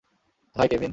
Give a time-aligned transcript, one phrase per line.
[0.55, 0.89] High, Kevin.